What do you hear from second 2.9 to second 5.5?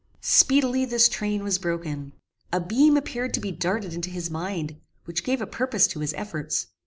appeared to be darted into his mind, which gave a